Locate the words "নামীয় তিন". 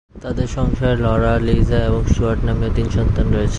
2.45-2.87